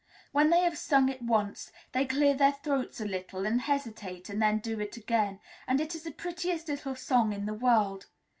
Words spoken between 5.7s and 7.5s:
it is the prettiest little song in